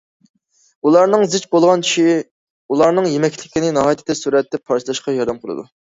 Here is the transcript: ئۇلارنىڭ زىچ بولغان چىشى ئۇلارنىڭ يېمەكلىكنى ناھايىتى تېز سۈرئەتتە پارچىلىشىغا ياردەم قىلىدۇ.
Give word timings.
ئۇلارنىڭ 0.87 1.25
زىچ 1.33 1.43
بولغان 1.51 1.83
چىشى 1.89 2.15
ئۇلارنىڭ 2.73 3.09
يېمەكلىكنى 3.11 3.69
ناھايىتى 3.77 4.09
تېز 4.09 4.23
سۈرئەتتە 4.25 4.63
پارچىلىشىغا 4.71 5.15
ياردەم 5.21 5.43
قىلىدۇ. 5.45 5.69